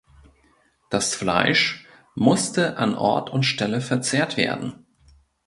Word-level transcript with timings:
Das 0.89 1.13
Fleisch 1.13 1.85
musste 2.15 2.77
an 2.77 2.95
Ort 2.95 3.29
und 3.29 3.43
Stelle 3.43 3.81
verzehrt 3.81 4.35
werden. 4.35 4.87